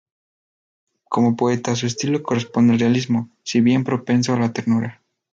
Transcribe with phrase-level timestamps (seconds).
[1.09, 4.99] Como poeta, su estilo corresponde al realismo, si bien propenso a la ternura.